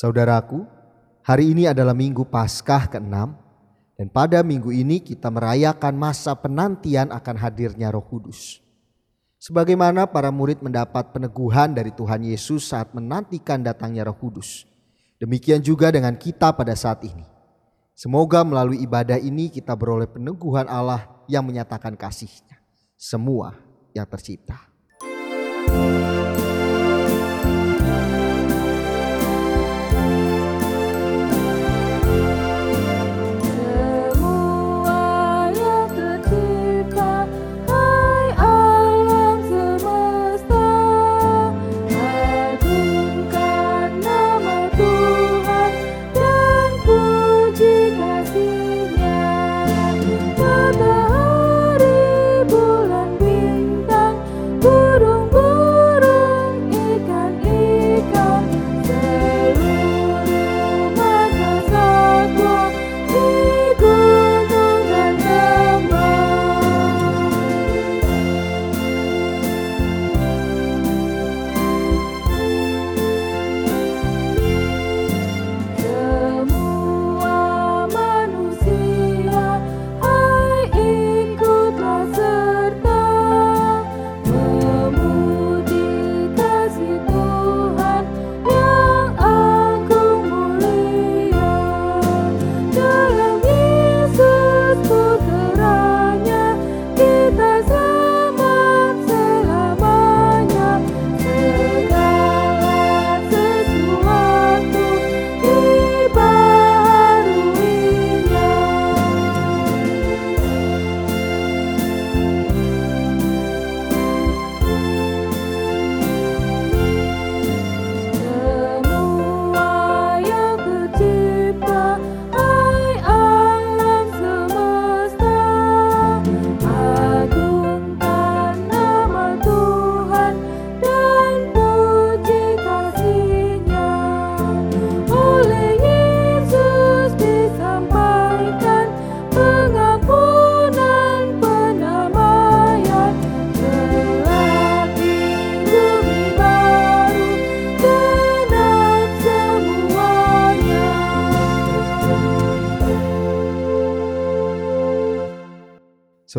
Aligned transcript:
Saudaraku, 0.00 0.64
hari 1.20 1.52
ini 1.52 1.68
adalah 1.68 1.92
minggu 1.92 2.24
Paskah 2.24 2.88
ke-6 2.88 3.12
dan 4.00 4.08
pada 4.08 4.40
minggu 4.40 4.72
ini 4.72 4.96
kita 4.96 5.28
merayakan 5.28 5.92
masa 5.92 6.32
penantian 6.32 7.12
akan 7.12 7.36
hadirnya 7.36 7.92
Roh 7.92 8.08
Kudus. 8.08 8.64
Sebagaimana 9.36 10.08
para 10.08 10.32
murid 10.32 10.64
mendapat 10.64 11.12
peneguhan 11.12 11.76
dari 11.76 11.92
Tuhan 11.92 12.24
Yesus 12.24 12.72
saat 12.72 12.96
menantikan 12.96 13.60
datangnya 13.60 14.08
Roh 14.08 14.16
Kudus. 14.16 14.64
Demikian 15.20 15.60
juga 15.60 15.92
dengan 15.92 16.16
kita 16.16 16.56
pada 16.56 16.72
saat 16.72 17.04
ini. 17.04 17.28
Semoga 17.92 18.40
melalui 18.40 18.80
ibadah 18.80 19.20
ini 19.20 19.52
kita 19.52 19.76
beroleh 19.76 20.08
peneguhan 20.08 20.64
Allah 20.64 21.12
yang 21.28 21.44
menyatakan 21.44 21.92
kasihnya. 21.92 22.56
Semua 22.96 23.52
yang 23.92 24.08
tercipta. 24.08 24.64
Semua 25.68 26.09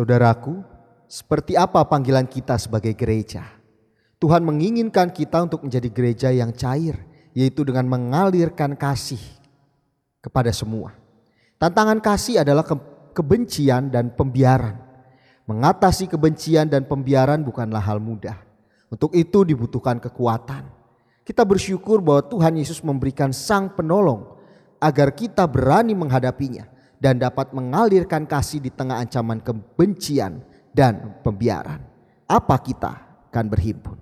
Saudaraku, 0.02 0.66
seperti 1.06 1.54
apa 1.54 1.78
panggilan 1.86 2.26
kita 2.26 2.58
sebagai 2.58 2.90
gereja? 2.90 3.46
Tuhan 4.18 4.42
menginginkan 4.42 5.14
kita 5.14 5.46
untuk 5.46 5.62
menjadi 5.62 5.86
gereja 5.94 6.28
yang 6.34 6.50
cair, 6.50 7.06
yaitu 7.30 7.62
dengan 7.62 7.86
mengalirkan 7.86 8.74
kasih 8.74 9.22
kepada 10.18 10.50
semua. 10.50 10.90
Tantangan 11.54 12.02
kasih 12.02 12.42
adalah 12.42 12.66
ke- 12.66 12.82
kebencian 13.14 13.94
dan 13.94 14.10
pembiaran. 14.10 14.74
Mengatasi 15.46 16.10
kebencian 16.10 16.66
dan 16.66 16.82
pembiaran 16.82 17.46
bukanlah 17.46 17.78
hal 17.78 18.02
mudah. 18.02 18.42
Untuk 18.90 19.14
itu 19.14 19.46
dibutuhkan 19.46 20.02
kekuatan. 20.02 20.66
Kita 21.22 21.46
bersyukur 21.46 22.02
bahwa 22.02 22.26
Tuhan 22.26 22.58
Yesus 22.58 22.82
memberikan 22.82 23.30
Sang 23.30 23.70
Penolong 23.70 24.34
agar 24.82 25.14
kita 25.14 25.46
berani 25.46 25.94
menghadapinya 25.94 26.66
dan 27.02 27.18
dapat 27.18 27.50
mengalirkan 27.50 28.30
kasih 28.30 28.62
di 28.62 28.70
tengah 28.70 29.02
ancaman 29.02 29.42
kebencian 29.42 30.38
dan 30.70 31.18
pembiaran. 31.26 31.82
Apa 32.30 32.62
kita 32.62 33.26
akan 33.26 33.46
berhimpun? 33.50 34.01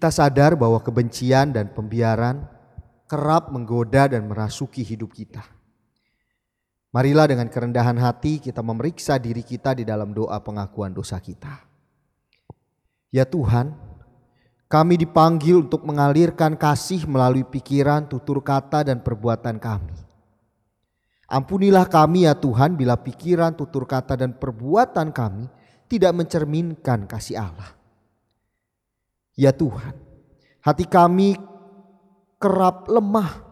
Kita 0.00 0.08
sadar 0.08 0.56
bahwa 0.56 0.80
kebencian 0.80 1.52
dan 1.52 1.76
pembiaran 1.76 2.48
kerap 3.04 3.52
menggoda 3.52 4.08
dan 4.08 4.24
merasuki 4.32 4.80
hidup 4.80 5.12
kita. 5.12 5.44
Marilah 6.88 7.28
dengan 7.28 7.52
kerendahan 7.52 8.00
hati 8.00 8.40
kita 8.40 8.64
memeriksa 8.64 9.20
diri 9.20 9.44
kita 9.44 9.76
di 9.76 9.84
dalam 9.84 10.16
doa 10.16 10.40
pengakuan 10.40 10.96
dosa 10.96 11.20
kita. 11.20 11.52
Ya 13.12 13.28
Tuhan, 13.28 13.76
kami 14.72 15.04
dipanggil 15.04 15.68
untuk 15.68 15.84
mengalirkan 15.84 16.56
kasih 16.56 17.04
melalui 17.04 17.44
pikiran, 17.44 18.08
tutur 18.08 18.40
kata, 18.40 18.88
dan 18.88 19.04
perbuatan 19.04 19.60
kami. 19.60 20.00
Ampunilah 21.28 21.84
kami 21.84 22.24
ya 22.24 22.32
Tuhan 22.32 22.72
bila 22.72 22.96
pikiran, 22.96 23.52
tutur 23.52 23.84
kata, 23.84 24.16
dan 24.16 24.32
perbuatan 24.32 25.12
kami 25.12 25.44
tidak 25.92 26.16
mencerminkan 26.16 27.04
kasih 27.04 27.36
Allah. 27.36 27.79
Ya 29.40 29.56
Tuhan, 29.56 29.96
hati 30.60 30.84
kami 30.84 31.40
kerap 32.36 32.92
lemah. 32.92 33.48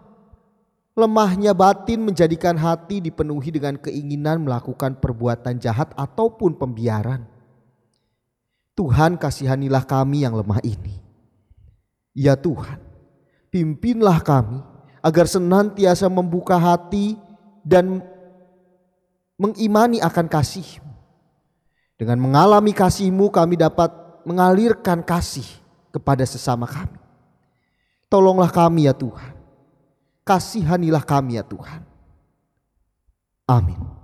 Lemahnya 0.93 1.57
batin 1.57 2.05
menjadikan 2.05 2.61
hati 2.61 3.01
dipenuhi 3.01 3.49
dengan 3.49 3.81
keinginan 3.81 4.45
melakukan 4.45 5.01
perbuatan 5.01 5.57
jahat 5.57 5.97
ataupun 5.97 6.61
pembiaran. 6.61 7.25
Tuhan 8.77 9.17
kasihanilah 9.17 9.89
kami 9.89 10.29
yang 10.29 10.37
lemah 10.37 10.61
ini. 10.61 11.01
Ya 12.13 12.37
Tuhan, 12.37 12.85
pimpinlah 13.49 14.21
kami 14.21 14.61
agar 15.01 15.25
senantiasa 15.25 16.13
membuka 16.13 16.61
hati 16.61 17.17
dan 17.65 18.05
mengimani 19.41 20.05
akan 20.05 20.29
kasih. 20.29 20.85
Dengan 21.97 22.21
mengalami 22.21 22.77
kasih-Mu 22.77 23.33
kami 23.33 23.57
dapat 23.57 23.89
mengalirkan 24.29 25.01
kasih 25.01 25.47
kepada 25.93 26.25
sesama 26.25 26.65
kami. 26.65 26.99
Tolonglah 28.09 28.49
kami 28.49 28.89
ya 28.89 28.95
Tuhan. 28.97 29.37
Kasihanilah 30.25 31.05
kami 31.05 31.37
ya 31.41 31.45
Tuhan. 31.45 31.85
Amin. 33.49 33.98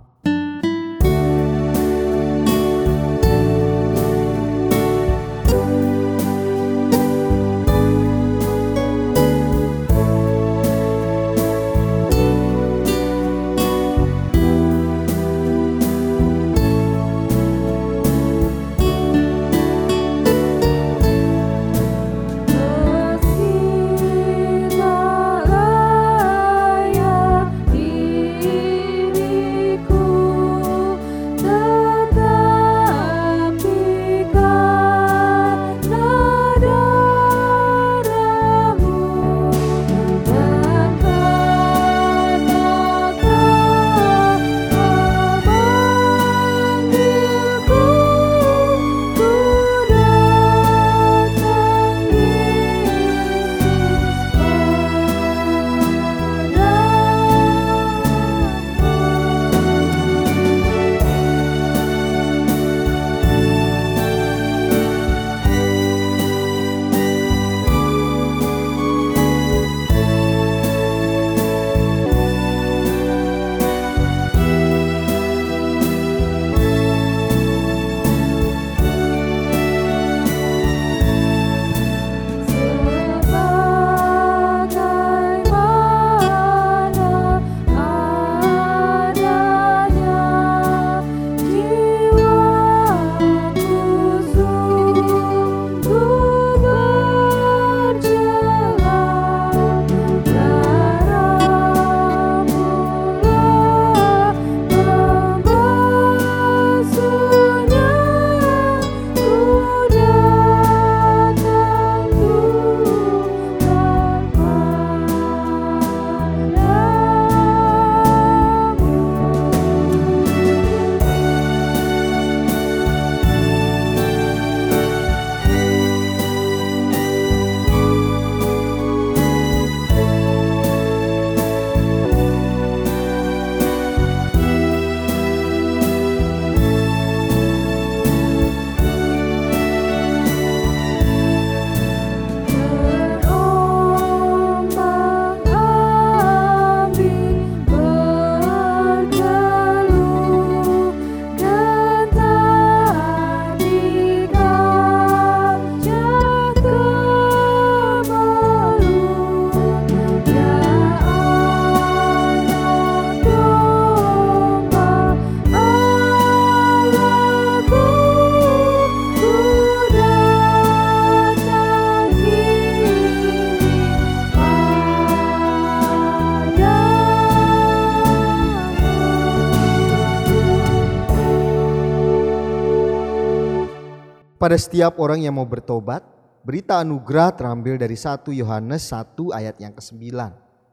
Pada 184.45 184.61
setiap 184.61 185.01
orang 185.01 185.25
yang 185.25 185.41
mau 185.41 185.49
bertobat, 185.49 186.05
berita 186.45 186.77
anugerah 186.77 187.33
terambil 187.33 187.81
dari 187.81 187.97
1 187.97 188.29
Yohanes 188.29 188.93
1 188.93 189.17
ayat 189.33 189.57
yang 189.57 189.73
ke-9 189.73 190.05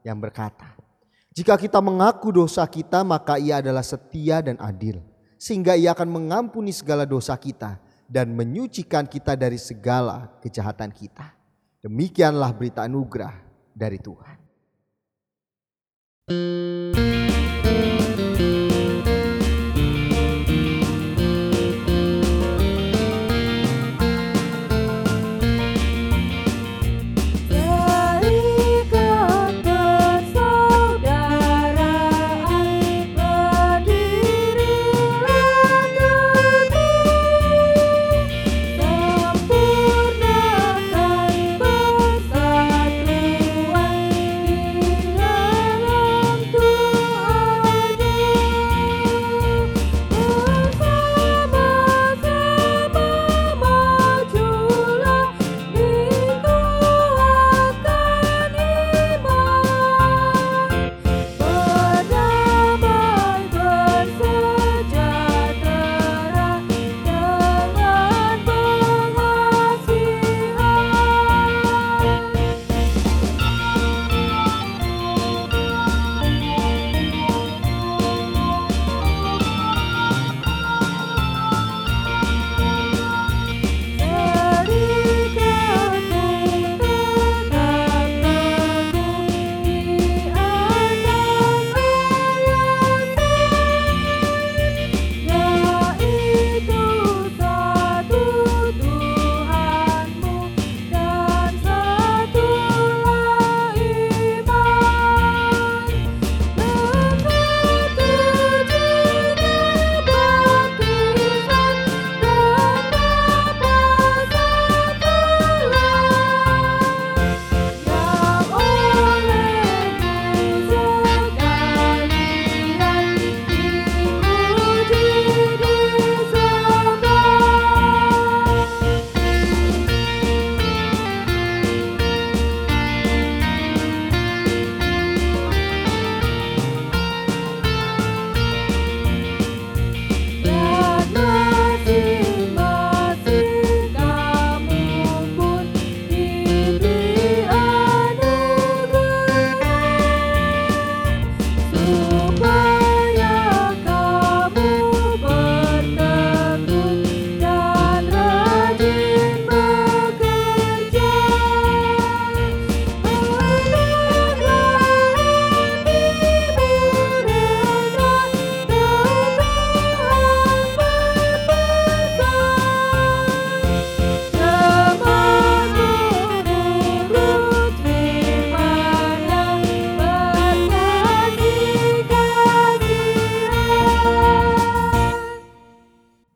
yang 0.04 0.20
berkata, 0.20 0.76
Jika 1.32 1.56
kita 1.56 1.80
mengaku 1.80 2.36
dosa 2.36 2.68
kita 2.68 3.00
maka 3.00 3.40
ia 3.40 3.64
adalah 3.64 3.80
setia 3.80 4.44
dan 4.44 4.60
adil, 4.60 5.00
sehingga 5.40 5.72
ia 5.72 5.96
akan 5.96 6.04
mengampuni 6.04 6.68
segala 6.68 7.08
dosa 7.08 7.32
kita 7.40 7.80
dan 8.04 8.36
menyucikan 8.36 9.08
kita 9.08 9.40
dari 9.40 9.56
segala 9.56 10.28
kejahatan 10.44 10.92
kita. 10.92 11.32
Demikianlah 11.80 12.52
berita 12.52 12.84
anugerah 12.84 13.40
dari 13.72 13.96
Tuhan. 13.96 14.36
Terikat 16.28 17.21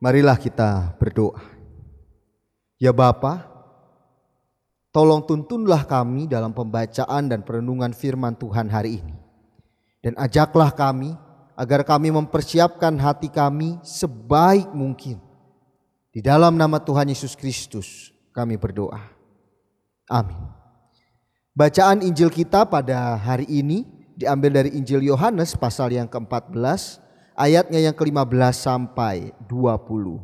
Marilah 0.07 0.39
kita 0.39 0.95
berdoa. 1.03 1.43
Ya 2.79 2.95
Bapa, 2.95 3.43
tolong 4.95 5.27
tuntunlah 5.27 5.83
kami 5.83 6.31
dalam 6.31 6.55
pembacaan 6.55 7.27
dan 7.27 7.43
perenungan 7.43 7.91
firman 7.91 8.39
Tuhan 8.39 8.71
hari 8.71 9.03
ini. 9.03 9.19
Dan 10.07 10.15
ajaklah 10.15 10.71
kami 10.71 11.11
agar 11.59 11.83
kami 11.83 12.15
mempersiapkan 12.15 12.95
hati 13.03 13.27
kami 13.27 13.83
sebaik 13.83 14.71
mungkin. 14.71 15.19
Di 16.15 16.23
dalam 16.23 16.55
nama 16.55 16.79
Tuhan 16.79 17.11
Yesus 17.11 17.35
Kristus 17.35 18.15
kami 18.31 18.55
berdoa. 18.55 19.03
Amin. 20.07 20.39
Bacaan 21.51 22.07
Injil 22.07 22.31
kita 22.31 22.63
pada 22.63 23.19
hari 23.19 23.51
ini 23.51 23.83
diambil 24.15 24.55
dari 24.63 24.71
Injil 24.79 25.03
Yohanes 25.03 25.59
pasal 25.59 25.99
yang 25.99 26.07
ke-14 26.07 27.03
ayatnya 27.37 27.79
yang 27.79 27.95
ke-15 27.95 28.57
sampai 28.57 29.31
21. 29.45 30.19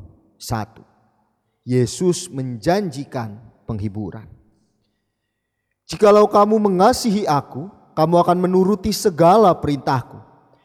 Yesus 1.62 2.26
menjanjikan 2.32 3.38
penghiburan. 3.68 4.26
Jikalau 5.86 6.26
kamu 6.26 6.58
mengasihi 6.58 7.28
aku, 7.28 7.68
kamu 7.92 8.16
akan 8.24 8.38
menuruti 8.40 8.90
segala 8.90 9.52
perintahku. 9.52 10.18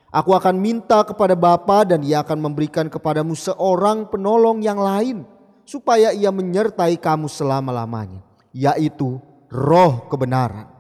Aku 0.08 0.32
akan 0.34 0.56
minta 0.56 1.04
kepada 1.04 1.36
Bapa 1.36 1.84
dan 1.84 2.02
ia 2.02 2.24
akan 2.24 2.40
memberikan 2.40 2.88
kepadamu 2.88 3.36
seorang 3.36 4.08
penolong 4.08 4.64
yang 4.64 4.80
lain 4.80 5.28
supaya 5.68 6.16
ia 6.16 6.32
menyertai 6.32 6.96
kamu 6.96 7.28
selama-lamanya, 7.28 8.24
yaitu 8.56 9.20
roh 9.52 10.08
kebenaran. 10.08 10.72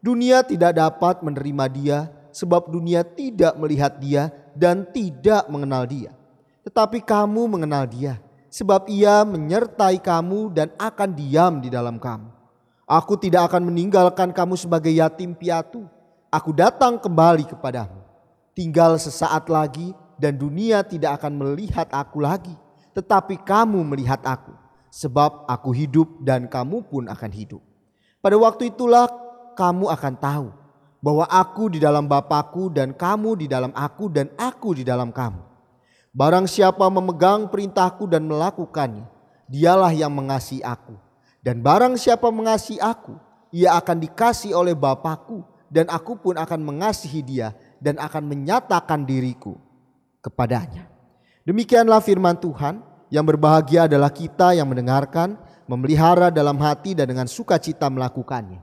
Dunia 0.00 0.40
tidak 0.40 0.80
dapat 0.80 1.20
menerima 1.20 1.64
dia 1.68 1.98
sebab 2.32 2.72
dunia 2.72 3.04
tidak 3.04 3.52
melihat 3.60 4.00
dia 4.00 4.32
dan 4.60 4.84
tidak 4.92 5.48
mengenal 5.48 5.88
dia. 5.88 6.12
Tetapi 6.60 7.00
kamu 7.00 7.56
mengenal 7.56 7.88
dia 7.88 8.20
sebab 8.52 8.84
ia 8.92 9.24
menyertai 9.24 9.96
kamu 9.96 10.52
dan 10.52 10.68
akan 10.76 11.10
diam 11.16 11.64
di 11.64 11.72
dalam 11.72 11.96
kamu. 11.96 12.28
Aku 12.84 13.16
tidak 13.16 13.48
akan 13.48 13.72
meninggalkan 13.72 14.36
kamu 14.36 14.60
sebagai 14.60 14.92
yatim 14.92 15.32
piatu. 15.32 15.88
Aku 16.28 16.52
datang 16.52 17.00
kembali 17.00 17.48
kepadamu. 17.48 18.04
Tinggal 18.52 19.00
sesaat 19.00 19.48
lagi 19.48 19.96
dan 20.20 20.36
dunia 20.36 20.84
tidak 20.84 21.22
akan 21.22 21.40
melihat 21.40 21.88
aku 21.88 22.20
lagi. 22.20 22.52
Tetapi 22.92 23.40
kamu 23.46 23.80
melihat 23.94 24.20
aku. 24.26 24.52
Sebab 24.90 25.46
aku 25.46 25.70
hidup 25.70 26.18
dan 26.26 26.50
kamu 26.50 26.82
pun 26.90 27.06
akan 27.06 27.30
hidup. 27.30 27.62
Pada 28.18 28.34
waktu 28.34 28.74
itulah 28.74 29.06
kamu 29.54 29.86
akan 29.86 30.14
tahu 30.18 30.59
bahwa 31.00 31.24
aku 31.26 31.72
di 31.72 31.80
dalam 31.80 32.04
Bapakku 32.04 32.68
dan 32.68 32.92
kamu 32.92 33.44
di 33.44 33.46
dalam 33.48 33.72
aku 33.72 34.12
dan 34.12 34.28
aku 34.36 34.76
di 34.76 34.84
dalam 34.84 35.10
kamu. 35.10 35.40
Barang 36.12 36.44
siapa 36.44 36.84
memegang 36.92 37.48
perintahku 37.48 38.04
dan 38.04 38.28
melakukannya, 38.28 39.08
dialah 39.48 39.90
yang 39.96 40.12
mengasihi 40.12 40.60
aku. 40.60 40.94
Dan 41.40 41.64
barang 41.64 41.96
siapa 41.96 42.28
mengasihi 42.28 42.82
aku, 42.82 43.16
ia 43.50 43.74
akan 43.80 43.96
dikasih 43.96 44.52
oleh 44.52 44.76
Bapakku 44.76 45.42
dan 45.72 45.88
aku 45.88 46.20
pun 46.20 46.36
akan 46.36 46.60
mengasihi 46.60 47.24
dia 47.24 47.56
dan 47.80 47.96
akan 47.96 48.28
menyatakan 48.28 49.08
diriku 49.08 49.56
kepadanya. 50.20 50.90
Demikianlah 51.48 52.04
firman 52.04 52.36
Tuhan 52.36 52.84
yang 53.08 53.24
berbahagia 53.24 53.88
adalah 53.88 54.12
kita 54.12 54.52
yang 54.52 54.68
mendengarkan, 54.68 55.40
memelihara 55.64 56.28
dalam 56.28 56.58
hati 56.60 56.92
dan 56.92 57.08
dengan 57.08 57.26
sukacita 57.30 57.88
melakukannya. 57.88 58.60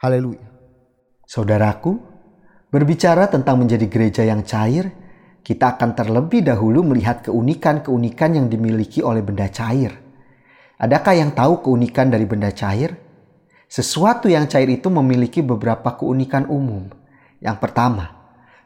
Haleluya. 0.00 0.59
Saudaraku, 1.30 1.94
berbicara 2.74 3.30
tentang 3.30 3.62
menjadi 3.62 3.86
gereja 3.86 4.26
yang 4.26 4.42
cair, 4.42 4.90
kita 5.46 5.78
akan 5.78 5.94
terlebih 5.94 6.42
dahulu 6.42 6.82
melihat 6.82 7.22
keunikan-keunikan 7.22 8.34
yang 8.34 8.50
dimiliki 8.50 8.98
oleh 8.98 9.22
benda 9.22 9.46
cair. 9.46 9.94
Adakah 10.82 11.14
yang 11.14 11.30
tahu 11.30 11.62
keunikan 11.62 12.10
dari 12.10 12.26
benda 12.26 12.50
cair? 12.50 12.98
Sesuatu 13.70 14.26
yang 14.26 14.50
cair 14.50 14.66
itu 14.74 14.90
memiliki 14.90 15.38
beberapa 15.38 15.94
keunikan 15.94 16.50
umum. 16.50 16.90
Yang 17.38 17.62
pertama, 17.62 18.10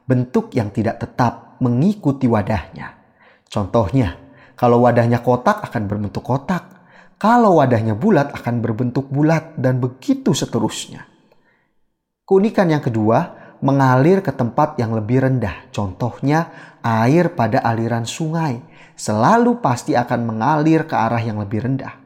bentuk 0.09 0.49
yang 0.57 0.73
tidak 0.73 1.05
tetap 1.05 1.61
mengikuti 1.61 2.25
wadahnya. 2.25 2.97
Contohnya, 3.45 4.17
kalau 4.57 4.89
wadahnya 4.89 5.21
kotak 5.21 5.69
akan 5.69 5.85
berbentuk 5.85 6.25
kotak, 6.25 6.65
kalau 7.21 7.61
wadahnya 7.61 7.93
bulat 7.93 8.33
akan 8.33 8.65
berbentuk 8.65 9.13
bulat, 9.13 9.53
dan 9.61 9.85
begitu 9.85 10.33
seterusnya. 10.33 11.13
Keunikan 12.25 12.73
yang 12.73 12.81
kedua, 12.81 13.37
mengalir 13.61 14.25
ke 14.25 14.33
tempat 14.33 14.81
yang 14.81 14.97
lebih 14.97 15.25
rendah. 15.25 15.69
Contohnya, 15.69 16.49
air 16.81 17.37
pada 17.37 17.61
aliran 17.61 18.09
sungai 18.09 18.65
selalu 18.97 19.61
pasti 19.61 19.93
akan 19.93 20.21
mengalir 20.25 20.89
ke 20.89 20.97
arah 20.97 21.21
yang 21.21 21.37
lebih 21.37 21.69
rendah. 21.69 22.01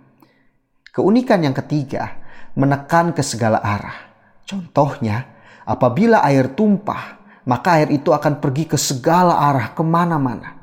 Keunikan 0.91 1.47
yang 1.47 1.55
ketiga, 1.55 2.19
menekan 2.59 3.15
ke 3.15 3.23
segala 3.23 3.63
arah. 3.63 4.11
Contohnya, 4.43 5.39
apabila 5.63 6.27
air 6.27 6.51
tumpah, 6.51 7.23
maka 7.47 7.79
air 7.79 7.95
itu 7.95 8.11
akan 8.11 8.43
pergi 8.43 8.75
ke 8.75 8.79
segala 8.81 9.39
arah 9.39 9.71
ke 9.71 9.83
mana-mana. 9.87 10.59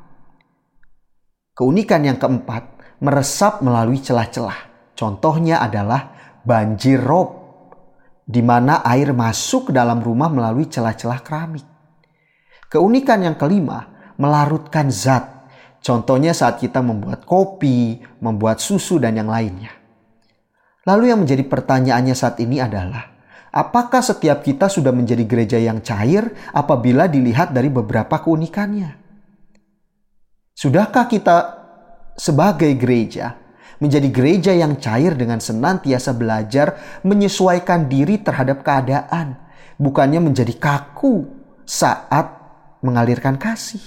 Keunikan 1.56 2.04
yang 2.04 2.20
keempat, 2.20 2.76
meresap 3.00 3.64
melalui 3.64 4.04
celah-celah. 4.04 4.92
Contohnya 4.92 5.64
adalah 5.64 6.12
banjir 6.44 7.00
rob, 7.00 7.45
di 8.26 8.42
mana 8.42 8.82
air 8.82 9.14
masuk 9.14 9.70
ke 9.70 9.72
dalam 9.72 10.02
rumah 10.02 10.26
melalui 10.26 10.66
celah-celah 10.66 11.22
keramik. 11.22 11.62
Keunikan 12.66 13.22
yang 13.22 13.38
kelima, 13.38 14.12
melarutkan 14.18 14.90
zat. 14.90 15.46
Contohnya 15.78 16.34
saat 16.34 16.58
kita 16.58 16.82
membuat 16.82 17.22
kopi, 17.22 18.02
membuat 18.18 18.58
susu, 18.58 18.98
dan 18.98 19.14
yang 19.14 19.30
lainnya. 19.30 19.70
Lalu 20.82 21.14
yang 21.14 21.22
menjadi 21.22 21.46
pertanyaannya 21.46 22.14
saat 22.18 22.42
ini 22.42 22.58
adalah, 22.58 23.06
apakah 23.54 24.02
setiap 24.02 24.42
kita 24.42 24.66
sudah 24.66 24.90
menjadi 24.90 25.22
gereja 25.22 25.58
yang 25.62 25.78
cair 25.78 26.26
apabila 26.50 27.06
dilihat 27.06 27.54
dari 27.54 27.70
beberapa 27.70 28.18
keunikannya? 28.18 28.98
Sudahkah 30.58 31.06
kita 31.06 31.36
sebagai 32.18 32.74
gereja 32.74 33.45
menjadi 33.78 34.08
gereja 34.10 34.52
yang 34.52 34.76
cair 34.80 35.14
dengan 35.14 35.40
senantiasa 35.40 36.12
belajar 36.16 37.00
menyesuaikan 37.06 37.86
diri 37.86 38.20
terhadap 38.20 38.66
keadaan, 38.66 39.38
bukannya 39.80 40.20
menjadi 40.20 40.52
kaku 40.58 41.28
saat 41.62 42.32
mengalirkan 42.82 43.38
kasih? 43.40 43.82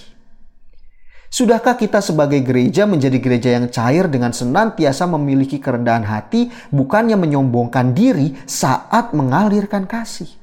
Sudahkah 1.29 1.77
kita 1.77 2.01
sebagai 2.01 2.41
gereja 2.41 2.89
menjadi 2.89 3.21
gereja 3.21 3.49
yang 3.53 3.69
cair 3.69 4.09
dengan 4.09 4.33
senantiasa 4.33 5.05
memiliki 5.05 5.61
kerendahan 5.61 6.01
hati, 6.01 6.49
bukannya 6.73 7.21
menyombongkan 7.21 7.93
diri 7.93 8.33
saat 8.49 9.13
mengalirkan 9.13 9.85
kasih? 9.85 10.38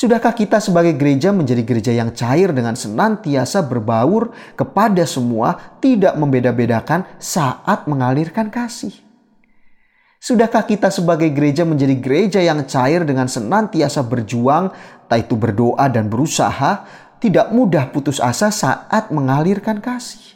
Sudahkah 0.00 0.32
kita 0.32 0.64
sebagai 0.64 0.96
gereja 0.96 1.28
menjadi 1.28 1.60
gereja 1.60 1.92
yang 1.92 2.16
cair 2.16 2.56
dengan 2.56 2.72
senantiasa 2.72 3.60
berbaur 3.60 4.32
kepada 4.56 5.04
semua, 5.04 5.76
tidak 5.76 6.16
membeda-bedakan 6.16 7.04
saat 7.20 7.84
mengalirkan 7.84 8.48
kasih? 8.48 8.96
Sudahkah 10.16 10.64
kita 10.64 10.88
sebagai 10.88 11.28
gereja 11.28 11.68
menjadi 11.68 12.00
gereja 12.00 12.40
yang 12.40 12.64
cair 12.64 13.04
dengan 13.04 13.28
senantiasa 13.28 14.00
berjuang, 14.08 14.72
entah 15.04 15.20
itu 15.20 15.36
berdoa 15.36 15.84
dan 15.92 16.08
berusaha, 16.08 16.88
tidak 17.20 17.52
mudah 17.52 17.92
putus 17.92 18.24
asa 18.24 18.48
saat 18.48 19.12
mengalirkan 19.12 19.84
kasih. 19.84 20.29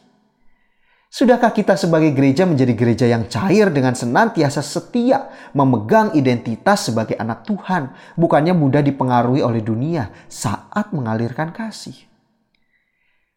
Sudahkah 1.15 1.55
kita 1.55 1.79
sebagai 1.79 2.11
gereja 2.11 2.43
menjadi 2.43 2.75
gereja 2.75 3.07
yang 3.07 3.31
cair 3.31 3.71
dengan 3.71 3.95
senantiasa 3.95 4.59
setia 4.67 5.31
memegang 5.55 6.11
identitas 6.19 6.91
sebagai 6.91 7.15
anak 7.15 7.47
Tuhan, 7.47 7.95
bukannya 8.19 8.51
mudah 8.51 8.83
dipengaruhi 8.83 9.39
oleh 9.39 9.63
dunia 9.63 10.11
saat 10.27 10.91
mengalirkan 10.91 11.55
kasih? 11.55 11.95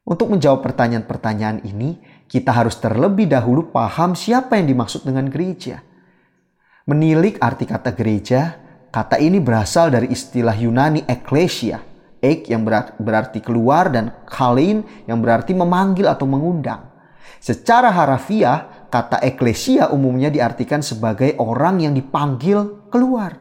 Untuk 0.10 0.34
menjawab 0.34 0.66
pertanyaan-pertanyaan 0.66 1.70
ini, 1.70 2.02
kita 2.26 2.50
harus 2.50 2.82
terlebih 2.82 3.30
dahulu 3.30 3.70
paham 3.70 4.18
siapa 4.18 4.58
yang 4.58 4.74
dimaksud 4.74 5.06
dengan 5.06 5.30
gereja. 5.30 5.86
Menilik 6.90 7.38
arti 7.38 7.70
kata 7.70 7.94
gereja, 7.94 8.58
kata 8.90 9.22
ini 9.22 9.38
berasal 9.38 9.94
dari 9.94 10.10
istilah 10.10 10.58
Yunani 10.58 11.06
eklesia, 11.06 11.78
ek 12.26 12.50
yang 12.50 12.66
berarti 12.98 13.38
keluar 13.38 13.94
dan 13.94 14.18
kalein 14.26 14.82
yang 15.06 15.22
berarti 15.22 15.54
memanggil 15.54 16.10
atau 16.10 16.26
mengundang. 16.26 16.97
Secara 17.38 17.94
harafiah, 17.94 18.90
kata 18.90 19.22
eklesia 19.22 19.94
umumnya 19.94 20.34
diartikan 20.34 20.82
sebagai 20.82 21.38
orang 21.38 21.84
yang 21.86 21.94
dipanggil 21.94 22.90
keluar. 22.90 23.38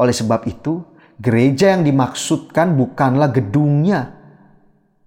Oleh 0.00 0.14
sebab 0.16 0.42
itu, 0.48 0.82
gereja 1.20 1.76
yang 1.76 1.86
dimaksudkan 1.86 2.74
bukanlah 2.74 3.30
gedungnya, 3.30 4.16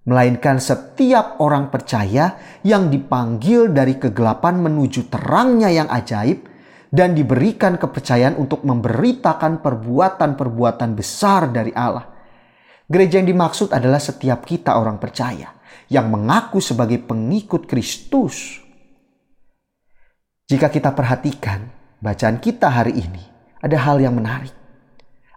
melainkan 0.04 0.60
setiap 0.60 1.40
orang 1.40 1.72
percaya 1.72 2.60
yang 2.64 2.92
dipanggil 2.92 3.72
dari 3.72 3.96
kegelapan 3.96 4.60
menuju 4.60 5.08
terangnya 5.08 5.72
yang 5.72 5.88
ajaib 5.88 6.44
dan 6.94 7.16
diberikan 7.16 7.74
kepercayaan 7.74 8.38
untuk 8.38 8.62
memberitakan 8.62 9.64
perbuatan-perbuatan 9.64 10.90
besar 10.94 11.50
dari 11.50 11.74
Allah. 11.74 12.06
Gereja 12.84 13.18
yang 13.18 13.32
dimaksud 13.32 13.72
adalah 13.72 13.98
setiap 13.98 14.44
kita 14.44 14.76
orang 14.76 15.00
percaya 15.00 15.53
yang 15.88 16.08
mengaku 16.08 16.60
sebagai 16.60 17.00
pengikut 17.04 17.68
Kristus. 17.68 18.60
Jika 20.44 20.68
kita 20.68 20.92
perhatikan 20.92 21.72
bacaan 22.00 22.36
kita 22.40 22.68
hari 22.68 23.00
ini, 23.00 23.24
ada 23.64 23.76
hal 23.80 24.00
yang 24.00 24.12
menarik. 24.12 24.52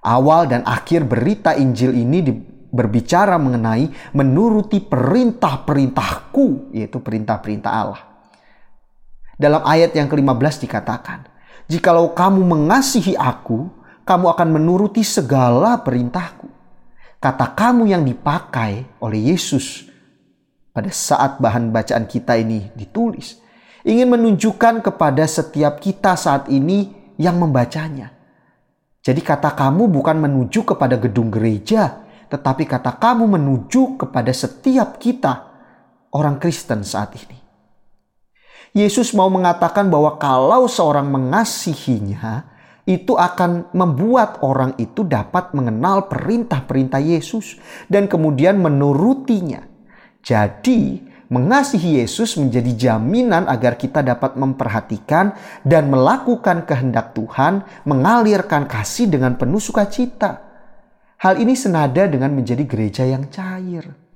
Awal 0.04 0.52
dan 0.52 0.62
akhir 0.68 1.08
berita 1.08 1.56
Injil 1.56 1.96
ini 1.96 2.20
berbicara 2.68 3.40
mengenai 3.40 4.12
menuruti 4.12 4.84
perintah-perintahku, 4.84 6.76
yaitu 6.76 7.00
perintah-perintah 7.00 7.72
Allah. 7.72 8.02
Dalam 9.40 9.64
ayat 9.64 9.96
yang 9.96 10.12
ke-15 10.12 10.68
dikatakan, 10.68 11.28
Jikalau 11.68 12.16
kamu 12.16 12.44
mengasihi 12.48 13.16
aku, 13.20 13.68
kamu 14.08 14.26
akan 14.32 14.50
menuruti 14.56 15.04
segala 15.04 15.80
perintahku. 15.84 16.48
Kata 17.20 17.52
kamu 17.52 17.92
yang 17.92 18.08
dipakai 18.08 18.88
oleh 19.04 19.36
Yesus 19.36 19.87
pada 20.78 20.94
saat 20.94 21.42
bahan 21.42 21.74
bacaan 21.74 22.06
kita 22.06 22.38
ini 22.38 22.70
ditulis, 22.78 23.42
ingin 23.82 24.14
menunjukkan 24.14 24.86
kepada 24.86 25.26
setiap 25.26 25.82
kita 25.82 26.14
saat 26.14 26.54
ini 26.54 26.94
yang 27.18 27.42
membacanya. 27.42 28.14
Jadi 29.02 29.26
kata 29.26 29.58
kamu 29.58 29.90
bukan 29.90 30.22
menuju 30.22 30.70
kepada 30.70 31.02
gedung 31.02 31.34
gereja, 31.34 32.06
tetapi 32.30 32.70
kata 32.70 32.94
kamu 33.02 33.26
menuju 33.26 33.98
kepada 33.98 34.30
setiap 34.30 35.02
kita 35.02 35.50
orang 36.14 36.38
Kristen 36.38 36.86
saat 36.86 37.18
ini. 37.18 37.42
Yesus 38.78 39.18
mau 39.18 39.34
mengatakan 39.34 39.90
bahwa 39.90 40.22
kalau 40.22 40.70
seorang 40.70 41.10
mengasihinya, 41.10 42.54
itu 42.86 43.18
akan 43.18 43.74
membuat 43.74 44.46
orang 44.46 44.78
itu 44.78 45.02
dapat 45.02 45.58
mengenal 45.58 46.06
perintah-perintah 46.06 47.02
Yesus 47.02 47.58
dan 47.90 48.06
kemudian 48.06 48.62
menurutinya. 48.62 49.77
Jadi, 50.24 51.02
mengasihi 51.28 52.00
Yesus 52.00 52.40
menjadi 52.40 52.72
jaminan 52.76 53.48
agar 53.52 53.76
kita 53.76 54.00
dapat 54.04 54.40
memperhatikan 54.40 55.36
dan 55.64 55.92
melakukan 55.92 56.64
kehendak 56.64 57.12
Tuhan, 57.12 57.64
mengalirkan 57.84 58.68
kasih 58.68 59.12
dengan 59.12 59.36
penuh 59.36 59.60
sukacita. 59.60 60.44
Hal 61.18 61.42
ini 61.42 61.58
senada 61.58 62.06
dengan 62.06 62.32
menjadi 62.32 62.64
gereja 62.64 63.04
yang 63.04 63.28
cair. 63.28 64.08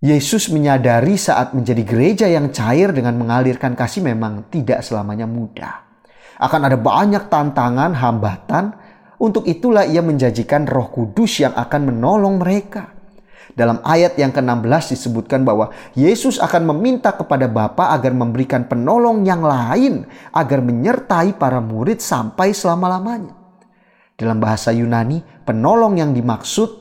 Yesus 0.00 0.48
menyadari 0.48 1.20
saat 1.20 1.52
menjadi 1.52 1.84
gereja 1.84 2.26
yang 2.26 2.48
cair 2.50 2.88
dengan 2.88 3.20
mengalirkan 3.20 3.76
kasih 3.76 4.00
memang 4.00 4.48
tidak 4.48 4.80
selamanya 4.80 5.28
mudah. 5.28 5.90
Akan 6.40 6.64
ada 6.64 6.80
banyak 6.80 7.28
tantangan, 7.28 7.92
hambatan. 7.92 8.72
Untuk 9.20 9.44
itulah 9.44 9.84
ia 9.84 10.00
menjanjikan 10.00 10.64
roh 10.64 10.88
kudus 10.88 11.44
yang 11.44 11.52
akan 11.52 11.92
menolong 11.92 12.40
mereka. 12.40 12.99
Dalam 13.60 13.76
ayat 13.84 14.16
yang 14.16 14.32
ke-16 14.32 14.96
disebutkan 14.96 15.44
bahwa 15.44 15.68
Yesus 15.92 16.40
akan 16.40 16.72
meminta 16.72 17.12
kepada 17.12 17.44
Bapa 17.44 17.92
agar 17.92 18.16
memberikan 18.16 18.64
penolong 18.64 19.20
yang 19.28 19.44
lain 19.44 20.08
agar 20.32 20.64
menyertai 20.64 21.36
para 21.36 21.60
murid 21.60 22.00
sampai 22.00 22.56
selama-lamanya. 22.56 23.36
Dalam 24.16 24.40
bahasa 24.40 24.72
Yunani, 24.72 25.20
penolong 25.44 26.00
yang 26.00 26.16
dimaksud 26.16 26.72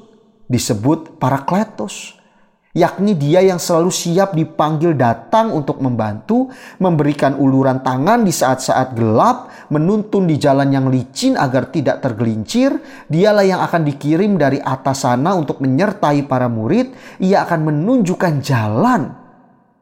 disebut 0.48 1.20
parakletos 1.20 2.16
yakni 2.70 3.18
dia 3.18 3.42
yang 3.42 3.58
selalu 3.58 3.90
siap 3.90 4.38
dipanggil 4.38 4.94
datang 4.94 5.50
untuk 5.50 5.82
membantu, 5.82 6.54
memberikan 6.78 7.34
uluran 7.42 7.82
tangan 7.82 8.22
di 8.22 8.30
saat-saat 8.30 8.94
gelap, 8.94 9.70
menuntun 9.74 10.30
di 10.30 10.38
jalan 10.38 10.70
yang 10.70 10.86
licin 10.90 11.34
agar 11.34 11.74
tidak 11.74 12.06
tergelincir. 12.06 12.78
Dialah 13.10 13.46
yang 13.46 13.62
akan 13.66 13.82
dikirim 13.90 14.38
dari 14.38 14.62
atas 14.62 15.02
sana 15.08 15.34
untuk 15.34 15.58
menyertai 15.64 16.30
para 16.30 16.46
murid. 16.46 16.94
Ia 17.22 17.46
akan 17.50 17.74
menunjukkan 17.74 18.34
jalan 18.46 19.02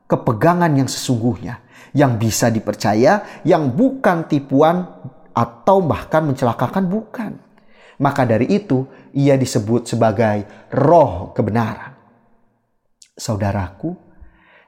kepegangan 0.08 0.72
yang 0.72 0.88
sesungguhnya, 0.88 1.60
yang 1.92 2.16
bisa 2.16 2.48
dipercaya, 2.48 3.44
yang 3.44 3.76
bukan 3.76 4.32
tipuan 4.32 4.88
atau 5.36 5.84
bahkan 5.84 6.24
mencelakakan 6.24 6.88
bukan. 6.88 7.32
Maka 7.98 8.30
dari 8.30 8.48
itu 8.54 8.86
ia 9.18 9.34
disebut 9.36 9.90
sebagai 9.90 10.70
roh 10.72 11.34
kebenaran. 11.34 11.97
Saudaraku, 13.18 13.98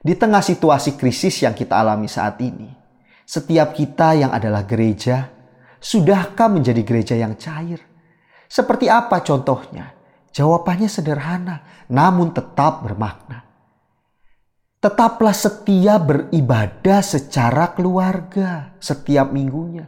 di 0.02 0.18
tengah 0.18 0.42
situasi 0.42 0.98
krisis 0.98 1.46
yang 1.46 1.54
kita 1.54 1.78
alami 1.78 2.10
saat 2.10 2.34
ini, 2.42 2.66
setiap 3.22 3.70
kita 3.78 4.18
yang 4.18 4.34
adalah 4.34 4.66
gereja, 4.66 5.30
sudahkah 5.78 6.50
menjadi 6.50 6.82
gereja 6.82 7.14
yang 7.14 7.38
cair? 7.38 7.78
Seperti 8.50 8.90
apa 8.90 9.22
contohnya? 9.22 9.94
Jawabannya 10.34 10.90
sederhana, 10.90 11.86
namun 11.86 12.34
tetap 12.34 12.82
bermakna. 12.82 13.46
Tetaplah 14.82 15.36
setia 15.36 16.02
beribadah 16.02 17.06
secara 17.06 17.70
keluarga 17.70 18.74
setiap 18.82 19.30
minggunya. 19.30 19.86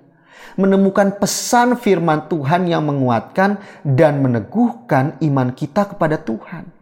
Menemukan 0.55 1.19
pesan 1.19 1.75
firman 1.83 2.31
Tuhan 2.31 2.71
yang 2.71 2.87
menguatkan 2.87 3.59
dan 3.83 4.23
meneguhkan 4.23 5.19
iman 5.19 5.51
kita 5.51 5.91
kepada 5.91 6.23
Tuhan 6.23 6.82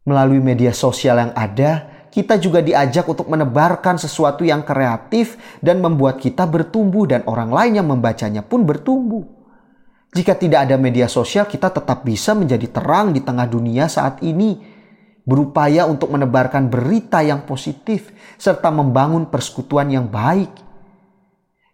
Melalui 0.00 0.40
media 0.40 0.72
sosial 0.72 1.20
yang 1.20 1.32
ada, 1.36 2.00
kita 2.08 2.40
juga 2.40 2.64
diajak 2.64 3.04
untuk 3.04 3.28
menebarkan 3.28 4.00
sesuatu 4.00 4.42
yang 4.42 4.64
kreatif 4.64 5.36
dan 5.60 5.78
membuat 5.84 6.16
kita 6.16 6.48
bertumbuh 6.48 7.04
dan 7.04 7.20
orang 7.28 7.52
lain 7.52 7.72
yang 7.78 7.86
membacanya 7.86 8.40
pun 8.40 8.64
bertumbuh. 8.64 9.22
Jika 10.10 10.34
tidak 10.34 10.66
ada 10.66 10.80
media 10.80 11.06
sosial, 11.06 11.46
kita 11.46 11.70
tetap 11.70 12.02
bisa 12.02 12.34
menjadi 12.34 12.66
terang 12.66 13.12
di 13.12 13.22
tengah 13.22 13.46
dunia 13.46 13.86
saat 13.86 14.24
ini, 14.24 14.58
berupaya 15.22 15.84
untuk 15.86 16.10
menebarkan 16.10 16.66
berita 16.66 17.20
yang 17.20 17.44
positif 17.46 18.10
serta 18.40 18.72
membangun 18.72 19.28
persekutuan 19.28 19.92
yang 19.92 20.08
baik. 20.10 20.50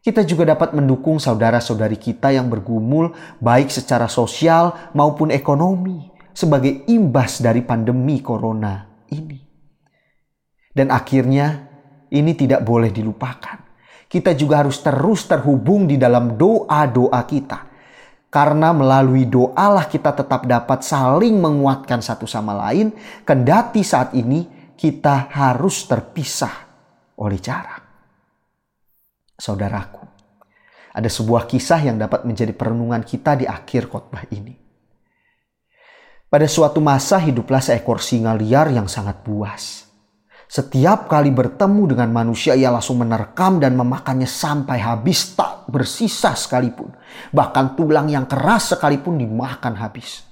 Kita 0.02 0.26
juga 0.26 0.52
dapat 0.52 0.74
mendukung 0.74 1.16
saudara-saudari 1.22 1.96
kita 1.96 2.34
yang 2.34 2.50
bergumul 2.50 3.14
baik 3.38 3.70
secara 3.70 4.10
sosial 4.10 4.74
maupun 4.92 5.32
ekonomi 5.32 6.15
sebagai 6.36 6.84
imbas 6.92 7.40
dari 7.40 7.64
pandemi 7.64 8.20
corona 8.20 8.84
ini. 9.08 9.40
Dan 10.68 10.92
akhirnya 10.92 11.64
ini 12.12 12.36
tidak 12.36 12.60
boleh 12.60 12.92
dilupakan. 12.92 13.64
Kita 14.04 14.36
juga 14.36 14.60
harus 14.60 14.84
terus 14.84 15.24
terhubung 15.24 15.88
di 15.88 15.96
dalam 15.96 16.36
doa-doa 16.36 17.24
kita. 17.24 17.72
Karena 18.28 18.76
melalui 18.76 19.24
doalah 19.24 19.88
kita 19.88 20.12
tetap 20.12 20.44
dapat 20.44 20.84
saling 20.84 21.40
menguatkan 21.40 22.04
satu 22.04 22.28
sama 22.28 22.52
lain. 22.68 22.92
Kendati 23.24 23.80
saat 23.80 24.12
ini 24.12 24.44
kita 24.76 25.32
harus 25.32 25.88
terpisah 25.88 26.52
oleh 27.16 27.40
jarak. 27.40 27.82
Saudaraku, 29.40 30.04
ada 30.92 31.08
sebuah 31.08 31.48
kisah 31.48 31.80
yang 31.80 31.96
dapat 31.96 32.28
menjadi 32.28 32.52
perenungan 32.52 33.00
kita 33.00 33.40
di 33.40 33.48
akhir 33.48 33.88
khotbah 33.88 34.28
ini. 34.28 34.65
Pada 36.26 36.50
suatu 36.50 36.82
masa 36.82 37.22
hiduplah 37.22 37.62
seekor 37.62 38.02
singa 38.02 38.34
liar 38.34 38.74
yang 38.74 38.90
sangat 38.90 39.22
buas. 39.22 39.86
Setiap 40.46 41.06
kali 41.06 41.30
bertemu 41.30 41.94
dengan 41.94 42.10
manusia 42.10 42.54
ia 42.58 42.70
langsung 42.70 43.02
menerkam 43.02 43.58
dan 43.62 43.78
memakannya 43.78 44.26
sampai 44.26 44.78
habis 44.78 45.34
tak 45.38 45.70
bersisa 45.70 46.34
sekalipun. 46.34 46.94
Bahkan 47.30 47.78
tulang 47.78 48.10
yang 48.10 48.26
keras 48.26 48.74
sekalipun 48.74 49.18
dimakan 49.22 49.74
habis. 49.78 50.22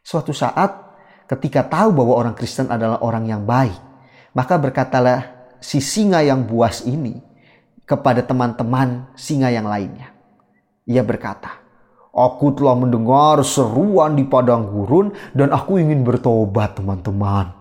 Suatu 0.00 0.32
saat 0.36 0.72
ketika 1.28 1.64
tahu 1.68 1.92
bahwa 1.96 2.16
orang 2.16 2.34
Kristen 2.36 2.72
adalah 2.72 3.00
orang 3.04 3.28
yang 3.28 3.42
baik. 3.44 3.76
Maka 4.36 4.60
berkatalah 4.60 5.52
si 5.60 5.80
singa 5.80 6.20
yang 6.20 6.44
buas 6.44 6.84
ini 6.84 7.20
kepada 7.88 8.20
teman-teman 8.20 9.12
singa 9.16 9.48
yang 9.48 9.64
lainnya. 9.64 10.12
Ia 10.86 11.00
berkata, 11.00 11.65
Aku 12.16 12.56
telah 12.56 12.72
mendengar 12.72 13.44
seruan 13.44 14.16
di 14.16 14.24
padang 14.24 14.72
gurun 14.72 15.12
dan 15.36 15.52
aku 15.52 15.76
ingin 15.76 16.00
bertobat 16.00 16.80
teman-teman. 16.80 17.52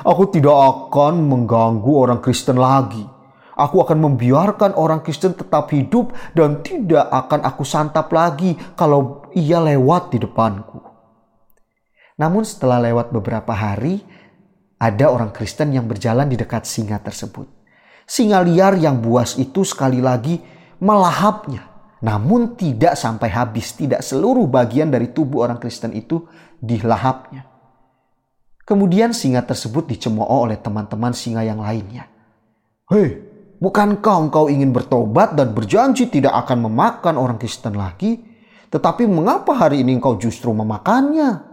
Aku 0.00 0.32
tidak 0.32 0.56
akan 0.56 1.28
mengganggu 1.28 1.92
orang 1.92 2.24
Kristen 2.24 2.56
lagi. 2.56 3.04
Aku 3.52 3.84
akan 3.84 4.08
membiarkan 4.08 4.72
orang 4.80 5.04
Kristen 5.04 5.36
tetap 5.36 5.68
hidup 5.76 6.16
dan 6.32 6.64
tidak 6.64 7.04
akan 7.04 7.44
aku 7.44 7.68
santap 7.68 8.08
lagi 8.08 8.56
kalau 8.80 9.28
ia 9.36 9.60
lewat 9.60 10.16
di 10.16 10.24
depanku. 10.24 10.80
Namun 12.16 12.48
setelah 12.48 12.80
lewat 12.80 13.12
beberapa 13.12 13.52
hari, 13.52 14.00
ada 14.80 15.12
orang 15.12 15.36
Kristen 15.36 15.76
yang 15.76 15.84
berjalan 15.84 16.32
di 16.32 16.40
dekat 16.40 16.64
singa 16.64 16.96
tersebut. 16.96 17.44
Singa 18.08 18.40
liar 18.40 18.72
yang 18.80 19.04
buas 19.04 19.36
itu 19.36 19.68
sekali 19.68 20.00
lagi 20.00 20.40
melahapnya 20.80 21.67
namun 21.98 22.54
tidak 22.54 22.94
sampai 22.94 23.30
habis, 23.30 23.74
tidak 23.74 24.06
seluruh 24.06 24.46
bagian 24.46 24.90
dari 24.90 25.10
tubuh 25.10 25.46
orang 25.46 25.58
Kristen 25.58 25.90
itu 25.94 26.22
dilahapnya. 26.62 27.46
Kemudian 28.62 29.16
singa 29.16 29.42
tersebut 29.42 29.88
dicemooh 29.88 30.28
oleh 30.44 30.60
teman-teman 30.60 31.16
singa 31.16 31.40
yang 31.40 31.58
lainnya. 31.58 32.06
Hei, 32.86 33.16
bukankah 33.58 34.28
engkau 34.28 34.52
ingin 34.52 34.70
bertobat 34.70 35.32
dan 35.34 35.56
berjanji 35.56 36.06
tidak 36.12 36.36
akan 36.46 36.68
memakan 36.68 37.16
orang 37.16 37.40
Kristen 37.40 37.74
lagi? 37.74 38.20
Tetapi 38.68 39.08
mengapa 39.08 39.56
hari 39.56 39.80
ini 39.80 39.96
engkau 39.96 40.20
justru 40.20 40.52
memakannya? 40.52 41.48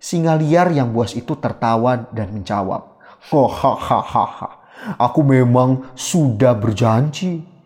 Singa 0.00 0.40
liar 0.40 0.72
yang 0.72 0.90
buas 0.94 1.12
itu 1.12 1.36
tertawa 1.36 2.08
dan 2.14 2.32
menjawab, 2.32 2.96
Hahaha, 3.28 4.48
aku 4.96 5.20
memang 5.20 5.92
sudah 5.92 6.56
berjanji. 6.56 7.57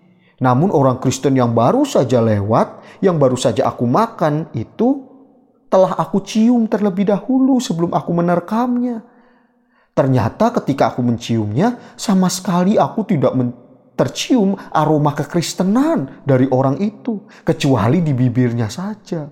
Namun 0.42 0.74
orang 0.74 0.98
Kristen 0.98 1.38
yang 1.38 1.54
baru 1.54 1.86
saja 1.86 2.18
lewat, 2.18 2.98
yang 2.98 3.14
baru 3.14 3.38
saja 3.38 3.70
aku 3.70 3.86
makan 3.86 4.50
itu 4.58 5.06
telah 5.70 5.94
aku 5.94 6.18
cium 6.26 6.66
terlebih 6.66 7.06
dahulu 7.06 7.62
sebelum 7.62 7.94
aku 7.94 8.10
menerkamnya. 8.10 9.06
Ternyata 9.94 10.50
ketika 10.58 10.90
aku 10.90 11.00
menciumnya, 11.06 11.94
sama 11.94 12.26
sekali 12.26 12.74
aku 12.74 13.06
tidak 13.06 13.32
men- 13.38 13.54
tercium 13.94 14.58
aroma 14.72 15.14
kekristenan 15.14 16.26
dari 16.26 16.50
orang 16.50 16.80
itu, 16.82 17.22
kecuali 17.46 18.02
di 18.02 18.10
bibirnya 18.10 18.66
saja. 18.66 19.22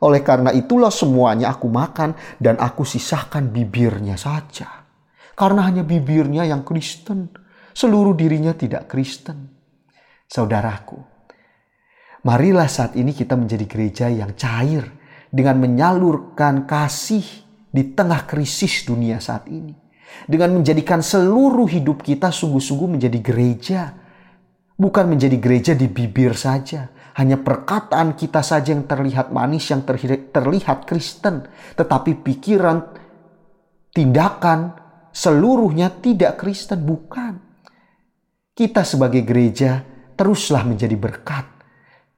Oleh 0.00 0.24
karena 0.24 0.56
itulah 0.56 0.94
semuanya 0.94 1.52
aku 1.52 1.68
makan 1.68 2.16
dan 2.40 2.56
aku 2.56 2.86
sisahkan 2.86 3.52
bibirnya 3.52 4.16
saja. 4.16 4.88
Karena 5.36 5.68
hanya 5.68 5.84
bibirnya 5.84 6.48
yang 6.48 6.64
Kristen, 6.64 7.28
seluruh 7.76 8.16
dirinya 8.16 8.56
tidak 8.56 8.88
Kristen. 8.88 9.55
Saudaraku, 10.26 10.98
marilah 12.26 12.66
saat 12.66 12.98
ini 12.98 13.14
kita 13.14 13.38
menjadi 13.38 13.64
gereja 13.64 14.06
yang 14.10 14.34
cair 14.34 14.82
dengan 15.30 15.62
menyalurkan 15.62 16.66
kasih 16.66 17.22
di 17.70 17.94
tengah 17.94 18.26
krisis 18.26 18.86
dunia 18.86 19.22
saat 19.22 19.46
ini. 19.46 19.86
Dengan 20.26 20.58
menjadikan 20.58 21.04
seluruh 21.04 21.68
hidup 21.68 22.00
kita 22.00 22.32
sungguh-sungguh 22.32 22.98
menjadi 22.98 23.18
gereja. 23.20 23.80
Bukan 24.76 25.08
menjadi 25.08 25.36
gereja 25.40 25.72
di 25.72 25.88
bibir 25.88 26.36
saja. 26.36 26.88
Hanya 27.16 27.40
perkataan 27.40 28.12
kita 28.12 28.44
saja 28.44 28.76
yang 28.76 28.84
terlihat 28.84 29.32
manis, 29.32 29.72
yang 29.72 29.88
terlihat, 29.88 30.84
Kristen. 30.84 31.48
Tetapi 31.72 32.12
pikiran, 32.20 32.84
tindakan, 33.92 34.76
seluruhnya 35.16 35.88
tidak 36.00 36.36
Kristen. 36.40 36.84
Bukan. 36.84 37.40
Kita 38.56 38.84
sebagai 38.84 39.24
gereja 39.24 39.95
teruslah 40.16 40.64
menjadi 40.64 40.96
berkat. 40.96 41.46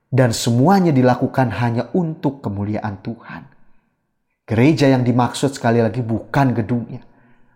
Dan 0.08 0.32
semuanya 0.32 0.88
dilakukan 0.88 1.52
hanya 1.60 1.92
untuk 1.92 2.40
kemuliaan 2.40 3.04
Tuhan. 3.04 3.44
Gereja 4.48 4.88
yang 4.88 5.04
dimaksud 5.04 5.52
sekali 5.52 5.84
lagi 5.84 6.00
bukan 6.00 6.56
gedungnya. 6.56 7.04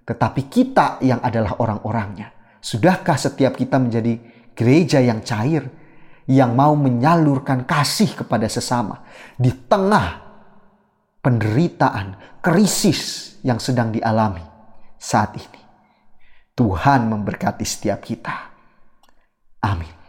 Tetapi 0.05 0.53
kita 0.53 1.01
yang 1.01 1.25
adalah 1.25 1.57
orang-orangnya. 1.57 2.61
Sudahkah 2.61 3.17
setiap 3.17 3.57
kita 3.57 3.81
menjadi 3.81 4.21
gereja 4.53 5.01
yang 5.01 5.25
cair, 5.25 5.65
yang 6.29 6.53
mau 6.53 6.77
menyalurkan 6.77 7.65
kasih 7.65 8.13
kepada 8.21 8.45
sesama 8.53 9.01
di 9.41 9.49
tengah 9.49 10.21
penderitaan, 11.25 12.39
krisis 12.45 13.35
yang 13.41 13.57
sedang 13.57 13.89
dialami 13.89 14.45
saat 15.01 15.33
ini? 15.41 15.61
Tuhan 16.53 17.09
memberkati 17.09 17.65
setiap 17.65 18.05
kita. 18.05 18.37
Amin. 19.65 20.02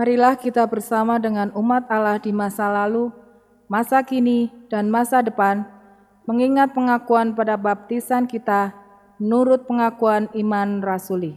Marilah 0.00 0.32
kita 0.32 0.64
bersama 0.64 1.20
dengan 1.20 1.52
umat 1.52 1.84
Allah 1.92 2.16
di 2.16 2.32
masa 2.32 2.72
lalu, 2.72 3.12
masa 3.68 4.00
kini, 4.00 4.48
dan 4.72 4.88
masa 4.88 5.20
depan, 5.20 5.68
mengingat 6.24 6.72
pengakuan 6.72 7.36
pada 7.36 7.60
baptisan 7.60 8.24
kita 8.24 8.72
menurut 9.20 9.68
pengakuan 9.68 10.32
iman 10.32 10.80
rasuli. 10.80 11.36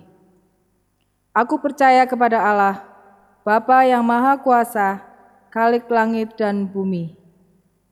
Aku 1.36 1.60
percaya 1.60 2.08
kepada 2.08 2.40
Allah, 2.40 2.88
Bapa 3.44 3.84
yang 3.84 4.00
Maha 4.00 4.40
Kuasa, 4.40 5.04
Khalik 5.52 5.92
langit 5.92 6.40
dan 6.40 6.64
bumi, 6.64 7.20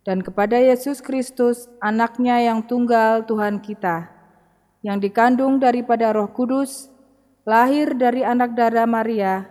dan 0.08 0.24
kepada 0.24 0.56
Yesus 0.56 1.04
Kristus, 1.04 1.68
anaknya 1.84 2.48
yang 2.48 2.64
tunggal 2.64 3.28
Tuhan 3.28 3.60
kita, 3.60 4.08
yang 4.88 5.04
dikandung 5.04 5.60
daripada 5.60 6.16
roh 6.16 6.32
kudus, 6.32 6.88
lahir 7.44 7.92
dari 7.92 8.24
anak 8.24 8.56
darah 8.56 8.88
Maria, 8.88 9.51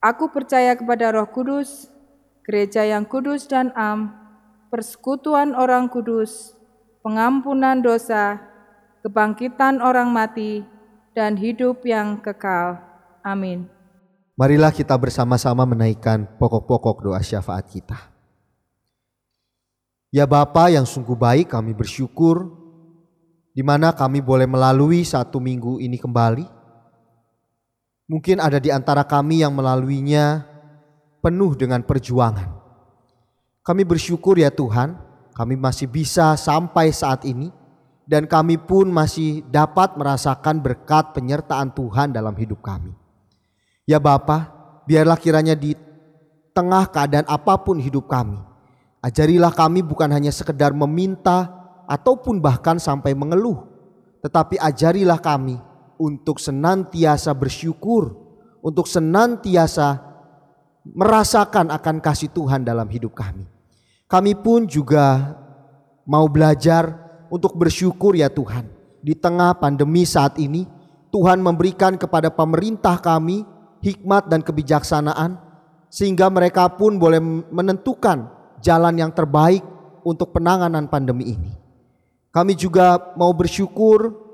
Aku 0.00 0.28
percaya 0.30 0.76
kepada 0.76 1.10
Roh 1.12 1.28
Kudus, 1.28 1.88
gereja 2.46 2.86
yang 2.86 3.08
kudus 3.08 3.48
dan 3.50 3.74
am, 3.74 4.12
persekutuan 4.70 5.56
orang 5.56 5.88
kudus, 5.90 6.54
pengampunan 7.00 7.82
dosa, 7.82 8.38
kebangkitan 9.02 9.82
orang 9.82 10.12
mati, 10.12 10.62
dan 11.16 11.34
hidup 11.34 11.80
yang 11.88 12.20
kekal. 12.20 12.76
Amin. 13.24 13.66
Marilah 14.36 14.68
kita 14.68 14.92
bersama-sama 15.00 15.64
menaikkan 15.64 16.28
pokok-pokok 16.36 17.08
doa 17.08 17.20
syafaat 17.24 17.64
kita. 17.72 17.96
Ya 20.12 20.28
Bapa 20.28 20.68
yang 20.68 20.84
sungguh 20.84 21.16
baik 21.16 21.52
kami 21.56 21.72
bersyukur 21.72 22.52
di 23.56 23.64
mana 23.64 23.96
kami 23.96 24.20
boleh 24.20 24.44
melalui 24.44 25.04
satu 25.08 25.40
minggu 25.40 25.80
ini 25.80 25.96
kembali. 25.96 26.55
Mungkin 28.06 28.38
ada 28.38 28.62
di 28.62 28.70
antara 28.70 29.02
kami 29.02 29.42
yang 29.42 29.50
melaluinya 29.50 30.46
penuh 31.18 31.58
dengan 31.58 31.82
perjuangan. 31.82 32.54
Kami 33.66 33.82
bersyukur 33.82 34.38
ya 34.38 34.54
Tuhan, 34.54 34.94
kami 35.34 35.58
masih 35.58 35.90
bisa 35.90 36.38
sampai 36.38 36.94
saat 36.94 37.26
ini 37.26 37.50
dan 38.06 38.30
kami 38.30 38.62
pun 38.62 38.86
masih 38.86 39.42
dapat 39.50 39.98
merasakan 39.98 40.62
berkat 40.62 41.18
penyertaan 41.18 41.74
Tuhan 41.74 42.14
dalam 42.14 42.30
hidup 42.38 42.62
kami. 42.62 42.94
Ya 43.82 43.98
Bapa, 43.98 44.54
biarlah 44.86 45.18
kiranya 45.18 45.58
di 45.58 45.74
tengah 46.54 46.86
keadaan 46.86 47.26
apa 47.26 47.58
pun 47.58 47.82
hidup 47.82 48.06
kami, 48.06 48.38
ajarilah 49.02 49.50
kami 49.50 49.82
bukan 49.82 50.14
hanya 50.14 50.30
sekedar 50.30 50.70
meminta 50.70 51.50
ataupun 51.90 52.38
bahkan 52.38 52.78
sampai 52.78 53.18
mengeluh, 53.18 53.66
tetapi 54.22 54.62
ajarilah 54.62 55.18
kami 55.18 55.58
untuk 55.96 56.40
senantiasa 56.40 57.32
bersyukur, 57.32 58.14
untuk 58.60 58.88
senantiasa 58.88 60.00
merasakan 60.86 61.74
akan 61.74 61.96
kasih 61.98 62.30
Tuhan 62.30 62.62
dalam 62.62 62.86
hidup 62.86 63.16
kami. 63.16 63.48
Kami 64.06 64.32
pun 64.38 64.70
juga 64.70 65.34
mau 66.06 66.30
belajar 66.30 66.94
untuk 67.26 67.58
bersyukur 67.58 68.14
ya 68.14 68.30
Tuhan. 68.30 68.70
Di 69.02 69.18
tengah 69.18 69.58
pandemi 69.58 70.06
saat 70.06 70.38
ini, 70.38 70.66
Tuhan 71.10 71.42
memberikan 71.42 71.98
kepada 71.98 72.30
pemerintah 72.30 72.98
kami 73.02 73.42
hikmat 73.82 74.30
dan 74.30 74.42
kebijaksanaan 74.42 75.38
sehingga 75.90 76.26
mereka 76.30 76.70
pun 76.74 76.98
boleh 76.98 77.22
menentukan 77.50 78.30
jalan 78.62 78.94
yang 78.98 79.10
terbaik 79.14 79.62
untuk 80.02 80.34
penanganan 80.34 80.86
pandemi 80.86 81.34
ini. 81.34 81.52
Kami 82.34 82.52
juga 82.52 83.14
mau 83.16 83.32
bersyukur 83.32 84.25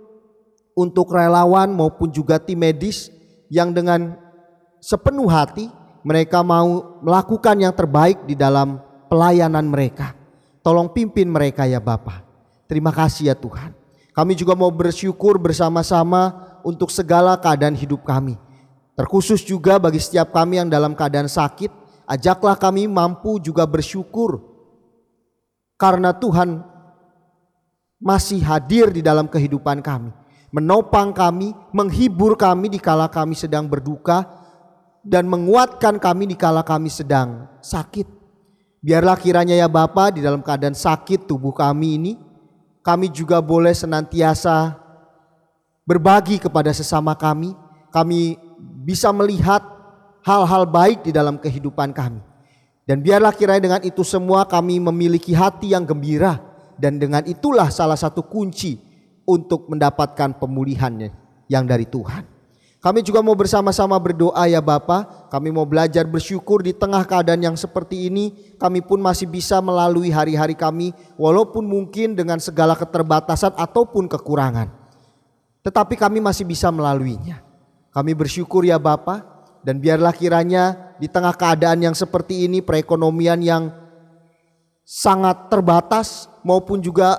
untuk 0.72 1.12
relawan 1.12 1.72
maupun 1.72 2.08
juga 2.08 2.40
tim 2.40 2.60
medis 2.60 3.12
yang 3.52 3.72
dengan 3.72 4.16
sepenuh 4.80 5.28
hati 5.28 5.68
mereka 6.02 6.42
mau 6.42 6.98
melakukan 7.04 7.56
yang 7.60 7.74
terbaik 7.74 8.24
di 8.26 8.34
dalam 8.34 8.80
pelayanan 9.06 9.68
mereka. 9.68 10.16
Tolong 10.62 10.90
pimpin 10.90 11.30
mereka 11.30 11.66
ya 11.66 11.78
Bapak. 11.82 12.24
Terima 12.66 12.94
kasih 12.94 13.30
ya 13.30 13.36
Tuhan. 13.36 13.74
Kami 14.12 14.32
juga 14.36 14.52
mau 14.52 14.68
bersyukur 14.68 15.40
bersama-sama 15.40 16.52
untuk 16.64 16.92
segala 16.92 17.36
keadaan 17.36 17.76
hidup 17.76 18.04
kami. 18.04 18.36
Terkhusus 18.92 19.40
juga 19.40 19.80
bagi 19.80 19.98
setiap 19.98 20.36
kami 20.36 20.60
yang 20.60 20.68
dalam 20.68 20.92
keadaan 20.92 21.26
sakit, 21.26 21.72
ajaklah 22.04 22.54
kami 22.60 22.84
mampu 22.84 23.40
juga 23.40 23.64
bersyukur 23.64 24.52
karena 25.80 26.14
Tuhan 26.14 26.62
masih 27.98 28.38
hadir 28.44 28.94
di 28.94 29.02
dalam 29.02 29.26
kehidupan 29.26 29.82
kami, 29.82 30.14
menopang 30.52 31.16
kami, 31.16 31.56
menghibur 31.72 32.36
kami 32.36 32.68
di 32.68 32.78
kala 32.78 33.08
kami 33.08 33.32
sedang 33.32 33.66
berduka 33.66 34.28
dan 35.02 35.26
menguatkan 35.26 35.96
kami 35.96 36.28
di 36.28 36.36
kala 36.36 36.62
kami 36.62 36.92
sedang 36.92 37.48
sakit. 37.64 38.06
Biarlah 38.84 39.16
kiranya 39.16 39.56
ya 39.56 39.66
Bapa 39.66 40.12
di 40.12 40.20
dalam 40.20 40.44
keadaan 40.44 40.76
sakit 40.76 41.24
tubuh 41.24 41.56
kami 41.56 41.98
ini, 41.98 42.12
kami 42.84 43.08
juga 43.08 43.40
boleh 43.40 43.72
senantiasa 43.72 44.76
berbagi 45.88 46.38
kepada 46.38 46.70
sesama 46.70 47.16
kami. 47.16 47.56
Kami 47.92 48.40
bisa 48.84 49.12
melihat 49.12 49.60
hal-hal 50.24 50.64
baik 50.64 51.04
di 51.04 51.12
dalam 51.12 51.36
kehidupan 51.36 51.92
kami. 51.92 52.20
Dan 52.82 52.98
biarlah 52.98 53.30
kiranya 53.30 53.62
dengan 53.62 53.82
itu 53.86 54.02
semua 54.02 54.42
kami 54.48 54.82
memiliki 54.82 55.30
hati 55.30 55.70
yang 55.70 55.86
gembira 55.86 56.42
dan 56.74 56.98
dengan 56.98 57.22
itulah 57.22 57.70
salah 57.70 57.94
satu 57.94 58.26
kunci 58.26 58.91
untuk 59.32 59.72
mendapatkan 59.72 60.36
pemulihannya 60.36 61.08
yang 61.48 61.64
dari 61.64 61.88
Tuhan. 61.88 62.28
Kami 62.82 62.98
juga 63.06 63.22
mau 63.22 63.38
bersama-sama 63.38 63.94
berdoa 64.02 64.42
ya 64.50 64.58
Bapa. 64.58 65.30
Kami 65.30 65.54
mau 65.54 65.62
belajar 65.62 66.02
bersyukur 66.02 66.66
di 66.66 66.74
tengah 66.74 67.06
keadaan 67.06 67.38
yang 67.38 67.54
seperti 67.54 68.10
ini. 68.10 68.34
Kami 68.58 68.82
pun 68.82 68.98
masih 68.98 69.30
bisa 69.30 69.62
melalui 69.62 70.10
hari-hari 70.10 70.58
kami 70.58 70.90
walaupun 71.14 71.62
mungkin 71.62 72.18
dengan 72.18 72.42
segala 72.42 72.74
keterbatasan 72.74 73.54
ataupun 73.54 74.10
kekurangan. 74.10 74.66
Tetapi 75.62 75.94
kami 75.94 76.18
masih 76.18 76.42
bisa 76.42 76.74
melaluinya. 76.74 77.38
Kami 77.94 78.18
bersyukur 78.18 78.66
ya 78.66 78.82
Bapa 78.82 79.22
dan 79.62 79.78
biarlah 79.78 80.10
kiranya 80.10 80.94
di 80.98 81.06
tengah 81.06 81.38
keadaan 81.38 81.86
yang 81.86 81.94
seperti 81.94 82.50
ini 82.50 82.66
perekonomian 82.66 83.38
yang 83.46 83.70
sangat 84.82 85.46
terbatas 85.46 86.26
maupun 86.42 86.82
juga 86.82 87.14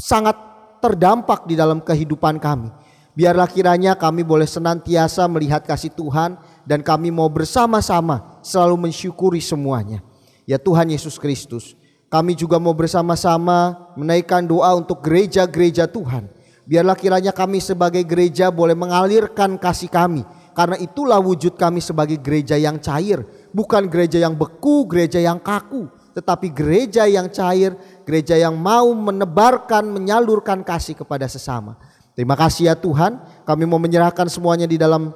sangat 0.00 0.49
terdampak 0.80 1.44
di 1.44 1.54
dalam 1.54 1.84
kehidupan 1.84 2.40
kami. 2.40 2.72
Biarlah 3.12 3.46
kiranya 3.50 3.92
kami 3.98 4.24
boleh 4.24 4.48
senantiasa 4.48 5.28
melihat 5.28 5.60
kasih 5.66 5.92
Tuhan 5.92 6.40
dan 6.64 6.80
kami 6.80 7.12
mau 7.12 7.28
bersama-sama 7.28 8.40
selalu 8.40 8.88
mensyukuri 8.88 9.44
semuanya. 9.44 10.00
Ya 10.48 10.56
Tuhan 10.56 10.88
Yesus 10.88 11.20
Kristus, 11.20 11.76
kami 12.10 12.34
juga 12.34 12.58
mau 12.58 12.74
bersama-sama 12.74 13.90
menaikkan 13.94 14.42
doa 14.42 14.74
untuk 14.74 15.04
gereja-gereja 15.04 15.86
Tuhan. 15.86 16.26
Biarlah 16.70 16.94
kiranya 16.94 17.34
kami 17.34 17.58
sebagai 17.58 18.06
gereja 18.06 18.50
boleh 18.50 18.78
mengalirkan 18.78 19.58
kasih 19.58 19.90
kami. 19.90 20.22
Karena 20.54 20.78
itulah 20.78 21.18
wujud 21.22 21.54
kami 21.54 21.78
sebagai 21.82 22.18
gereja 22.18 22.58
yang 22.58 22.78
cair. 22.78 23.22
Bukan 23.50 23.86
gereja 23.90 24.22
yang 24.22 24.38
beku, 24.38 24.86
gereja 24.86 25.18
yang 25.18 25.42
kaku. 25.42 25.90
Tetapi 26.14 26.50
gereja 26.50 27.06
yang 27.06 27.30
cair, 27.30 27.74
gereja 28.10 28.34
yang 28.34 28.58
mau 28.58 28.90
menebarkan, 28.90 29.86
menyalurkan 29.86 30.66
kasih 30.66 30.98
kepada 30.98 31.30
sesama. 31.30 31.78
Terima 32.18 32.34
kasih 32.34 32.66
ya 32.66 32.74
Tuhan, 32.74 33.22
kami 33.46 33.70
mau 33.70 33.78
menyerahkan 33.78 34.26
semuanya 34.26 34.66
di 34.66 34.74
dalam 34.74 35.14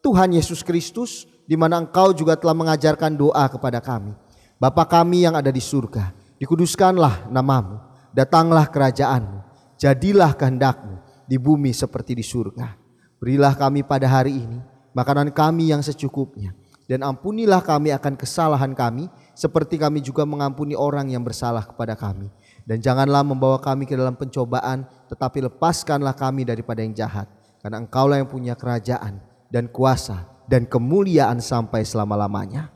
Tuhan 0.00 0.32
Yesus 0.32 0.64
Kristus, 0.64 1.28
di 1.44 1.52
mana 1.52 1.76
Engkau 1.76 2.16
juga 2.16 2.32
telah 2.32 2.56
mengajarkan 2.56 3.12
doa 3.12 3.44
kepada 3.52 3.84
kami. 3.84 4.16
Bapa 4.56 4.88
kami 4.88 5.28
yang 5.28 5.36
ada 5.36 5.52
di 5.52 5.60
surga, 5.60 6.16
dikuduskanlah 6.40 7.28
namamu, 7.28 7.76
datanglah 8.16 8.64
kerajaanmu, 8.72 9.44
jadilah 9.76 10.32
kehendakmu 10.32 10.98
di 11.28 11.36
bumi 11.36 11.76
seperti 11.76 12.16
di 12.16 12.24
surga. 12.24 12.72
Berilah 13.20 13.52
kami 13.52 13.84
pada 13.84 14.08
hari 14.08 14.48
ini 14.48 14.58
makanan 14.96 15.28
kami 15.30 15.70
yang 15.70 15.84
secukupnya, 15.84 16.56
dan 16.88 17.04
ampunilah 17.04 17.60
kami 17.60 17.92
akan 17.92 18.16
kesalahan 18.16 18.72
kami, 18.72 19.12
seperti 19.36 19.76
kami 19.76 20.00
juga 20.00 20.24
mengampuni 20.24 20.72
orang 20.72 21.12
yang 21.12 21.20
bersalah 21.20 21.62
kepada 21.68 21.92
kami 21.92 22.32
dan 22.68 22.84
janganlah 22.84 23.24
membawa 23.24 23.56
kami 23.56 23.88
ke 23.88 23.96
dalam 23.96 24.12
pencobaan, 24.12 24.84
tetapi 25.08 25.48
lepaskanlah 25.48 26.12
kami 26.12 26.44
daripada 26.44 26.84
yang 26.84 26.92
jahat. 26.92 27.24
Karena 27.64 27.80
engkaulah 27.80 28.20
yang 28.20 28.28
punya 28.28 28.52
kerajaan 28.52 29.24
dan 29.48 29.72
kuasa 29.72 30.28
dan 30.44 30.68
kemuliaan 30.68 31.40
sampai 31.40 31.80
selama-lamanya. 31.88 32.68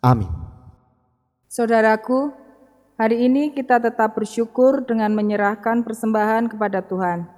Amin. 0.00 0.32
Saudaraku, 1.52 2.32
hari 2.96 3.28
ini 3.28 3.52
kita 3.52 3.76
tetap 3.76 4.16
bersyukur 4.16 4.88
dengan 4.88 5.12
menyerahkan 5.12 5.84
persembahan 5.84 6.48
kepada 6.48 6.80
Tuhan. 6.80 7.28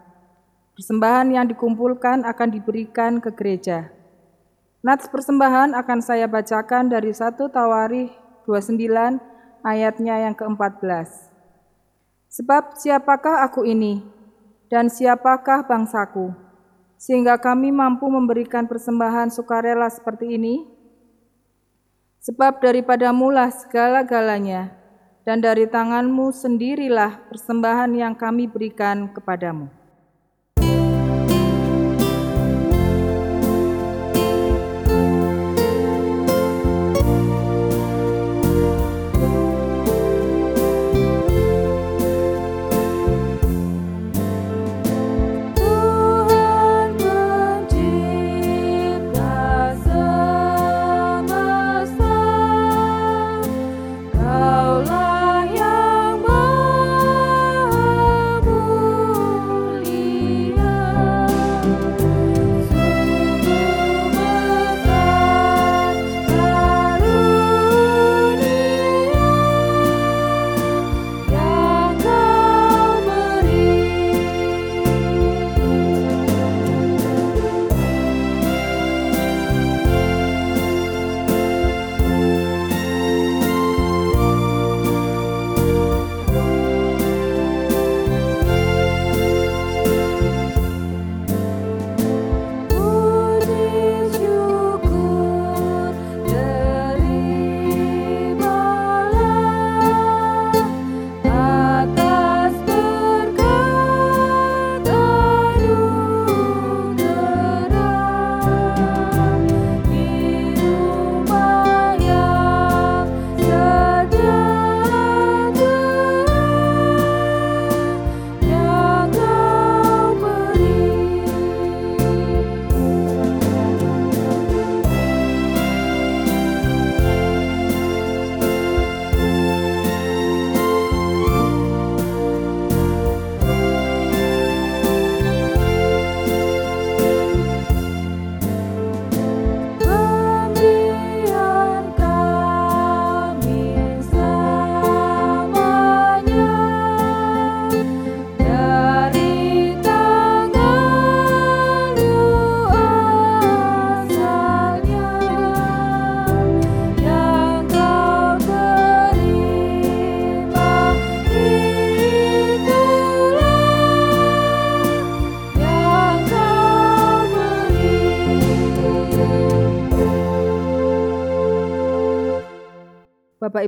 Persembahan 0.79 1.35
yang 1.35 1.51
dikumpulkan 1.51 2.23
akan 2.23 2.49
diberikan 2.55 3.19
ke 3.19 3.35
gereja. 3.35 3.91
Nats 4.79 5.11
persembahan 5.11 5.75
akan 5.75 5.99
saya 5.99 6.31
bacakan 6.31 6.87
dari 6.87 7.11
1 7.11 7.35
Tawarikh 7.35 8.15
29 8.47 9.19
ayatnya 9.67 10.23
yang 10.23 10.39
ke-14. 10.39 11.35
Sebab 12.31 12.79
siapakah 12.79 13.43
aku 13.43 13.67
ini 13.67 14.07
dan 14.71 14.87
siapakah 14.87 15.67
bangsaku, 15.67 16.31
sehingga 16.95 17.43
kami 17.43 17.75
mampu 17.75 18.07
memberikan 18.07 18.71
persembahan 18.71 19.35
sukarela 19.35 19.91
seperti 19.91 20.39
ini? 20.39 20.63
Sebab 22.23 22.63
daripada 22.63 23.11
mula 23.11 23.51
segala-galanya, 23.51 24.79
dan 25.27 25.43
dari 25.43 25.67
tanganmu 25.67 26.31
sendirilah 26.31 27.27
persembahan 27.27 27.99
yang 27.99 28.15
kami 28.15 28.47
berikan 28.47 29.11
kepadamu. 29.11 29.78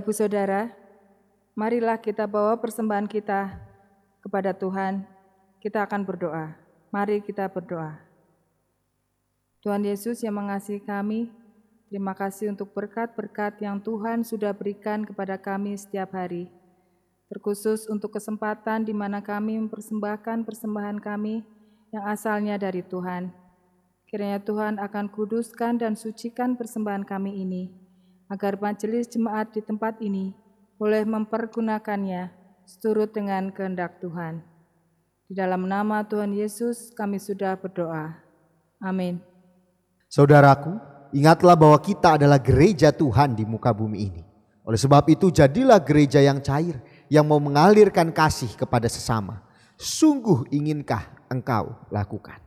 Bapak, 0.01 0.17
Ibu, 0.17 0.17
Saudara, 0.17 0.73
marilah 1.53 2.01
kita 2.01 2.25
bawa 2.25 2.57
persembahan 2.57 3.05
kita 3.05 3.53
kepada 4.25 4.57
Tuhan. 4.57 5.05
Kita 5.61 5.85
akan 5.85 6.09
berdoa. 6.09 6.57
Mari 6.89 7.21
kita 7.21 7.45
berdoa. 7.53 8.01
Tuhan 9.61 9.85
Yesus 9.85 10.25
yang 10.25 10.41
mengasihi 10.41 10.81
kami, 10.81 11.29
Terima 11.93 12.17
kasih 12.17 12.49
untuk 12.49 12.73
berkat-berkat 12.73 13.61
yang 13.61 13.77
Tuhan 13.77 14.25
sudah 14.25 14.57
berikan 14.57 15.05
kepada 15.05 15.37
kami 15.37 15.77
setiap 15.77 16.17
hari. 16.17 16.49
Terkhusus 17.29 17.85
untuk 17.93 18.17
kesempatan 18.17 18.89
di 18.89 18.97
mana 18.97 19.21
kami 19.21 19.61
mempersembahkan 19.61 20.49
persembahan 20.49 20.97
kami 20.97 21.45
yang 21.93 22.09
asalnya 22.09 22.57
dari 22.57 22.81
Tuhan. 22.81 23.29
Kiranya 24.09 24.41
Tuhan 24.41 24.81
akan 24.81 25.13
kuduskan 25.13 25.77
dan 25.77 25.93
sucikan 25.93 26.57
persembahan 26.57 27.05
kami 27.05 27.45
ini, 27.45 27.80
agar 28.31 28.55
majelis 28.63 29.11
jemaat 29.11 29.51
di 29.51 29.61
tempat 29.61 29.99
ini 29.99 30.31
boleh 30.79 31.03
mempergunakannya 31.03 32.31
seturut 32.63 33.11
dengan 33.11 33.51
kehendak 33.51 33.99
Tuhan. 33.99 34.47
Di 35.27 35.35
dalam 35.35 35.67
nama 35.67 36.07
Tuhan 36.07 36.31
Yesus 36.31 36.95
kami 36.95 37.19
sudah 37.19 37.59
berdoa. 37.59 38.15
Amin. 38.79 39.19
Saudaraku, 40.07 40.79
ingatlah 41.11 41.59
bahwa 41.59 41.79
kita 41.83 42.17
adalah 42.19 42.39
gereja 42.39 42.95
Tuhan 42.95 43.35
di 43.35 43.43
muka 43.43 43.75
bumi 43.75 43.99
ini. 44.11 44.23
Oleh 44.63 44.79
sebab 44.79 45.07
itu 45.11 45.35
jadilah 45.35 45.83
gereja 45.83 46.23
yang 46.23 46.39
cair, 46.39 46.79
yang 47.11 47.27
mau 47.27 47.43
mengalirkan 47.43 48.15
kasih 48.15 48.55
kepada 48.55 48.87
sesama. 48.87 49.43
Sungguh 49.75 50.47
inginkah 50.55 51.27
engkau 51.31 51.75
lakukan? 51.91 52.39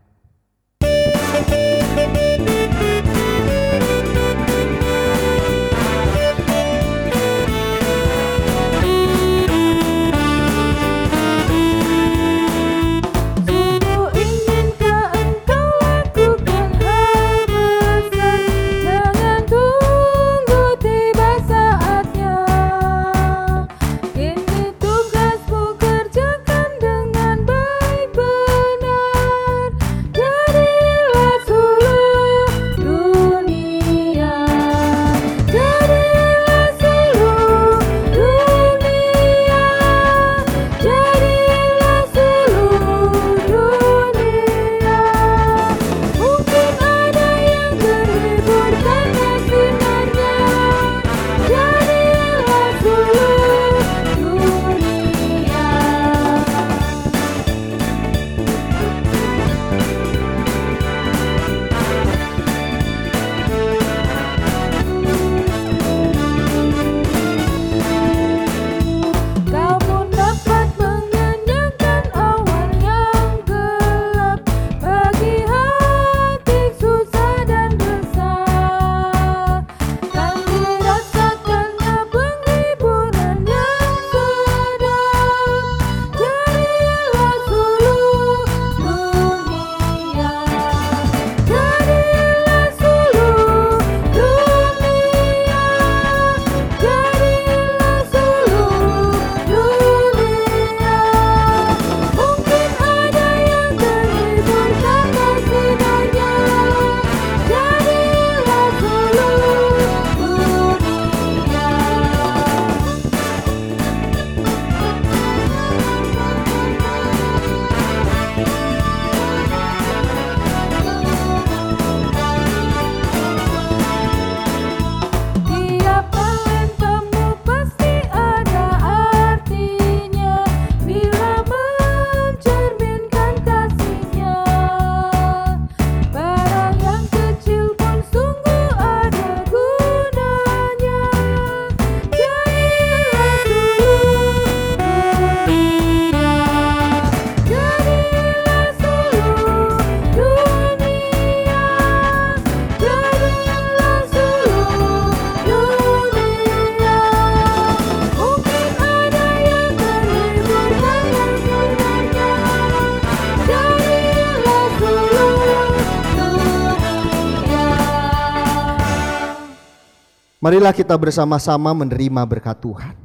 Marilah 170.44 170.76
kita 170.76 170.92
bersama-sama 171.00 171.72
menerima 171.72 172.28
berkat 172.28 172.60
Tuhan. 172.60 173.00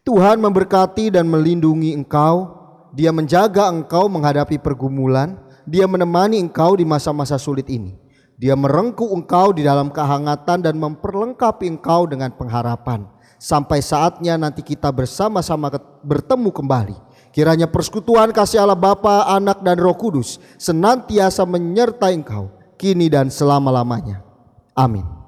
Tuhan 0.00 0.40
memberkati 0.40 1.12
dan 1.12 1.28
melindungi 1.28 1.92
engkau. 1.92 2.56
Dia 2.96 3.12
menjaga 3.12 3.68
engkau 3.68 4.08
menghadapi 4.08 4.56
pergumulan. 4.56 5.36
Dia 5.68 5.84
menemani 5.84 6.40
engkau 6.40 6.80
di 6.80 6.88
masa-masa 6.88 7.36
sulit 7.36 7.68
ini. 7.68 8.00
Dia 8.40 8.56
merengkuh 8.56 9.12
engkau 9.12 9.52
di 9.52 9.60
dalam 9.60 9.92
kehangatan 9.92 10.64
dan 10.64 10.80
memperlengkapi 10.80 11.68
engkau 11.68 12.08
dengan 12.08 12.32
pengharapan. 12.32 13.04
Sampai 13.36 13.84
saatnya 13.84 14.40
nanti 14.40 14.64
kita 14.64 14.88
bersama-sama 14.88 15.68
bertemu 16.00 16.48
kembali. 16.48 16.96
Kiranya 17.28 17.68
persekutuan 17.68 18.32
kasih 18.32 18.64
Allah 18.64 18.80
Bapa, 18.80 19.28
Anak 19.28 19.60
dan 19.60 19.76
Roh 19.76 20.00
Kudus 20.00 20.40
senantiasa 20.56 21.44
menyertai 21.44 22.16
engkau 22.16 22.48
kini 22.80 23.12
dan 23.12 23.28
selama-lamanya. 23.28 24.24
Amin. 24.72 25.19